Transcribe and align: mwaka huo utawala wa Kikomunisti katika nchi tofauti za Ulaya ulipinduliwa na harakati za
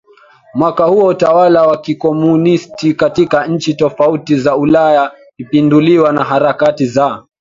mwaka 0.53 0.85
huo 0.85 1.05
utawala 1.07 1.63
wa 1.67 1.77
Kikomunisti 1.81 2.93
katika 2.93 3.47
nchi 3.47 3.73
tofauti 3.73 4.35
za 4.39 4.55
Ulaya 4.55 5.11
ulipinduliwa 5.39 6.11
na 6.13 6.23
harakati 6.23 6.85
za 6.85 7.23